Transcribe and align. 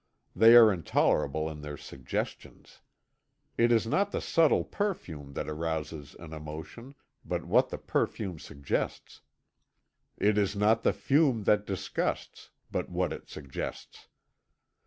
They 0.35 0.55
are 0.55 0.73
intolerable 0.73 1.47
in 1.47 1.61
their 1.61 1.77
suggestions. 1.77 2.81
It 3.55 3.71
is 3.71 3.85
not 3.85 4.09
the 4.11 4.19
subtle 4.19 4.63
perfume 4.63 5.33
that 5.33 5.47
arouses 5.47 6.15
an 6.17 6.33
emotion 6.33 6.95
but 7.23 7.45
what 7.45 7.69
the 7.69 7.77
perfume 7.77 8.39
suggests; 8.39 9.21
it 10.17 10.39
is 10.39 10.55
not 10.55 10.81
the 10.81 10.91
fume 10.93 11.43
that 11.43 11.67
disgusts 11.67 12.49
but 12.71 12.89
what 12.89 13.13
it 13.13 13.29
suggests. 13.29 14.07